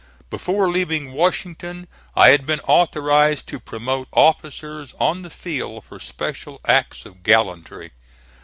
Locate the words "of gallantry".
7.05-7.91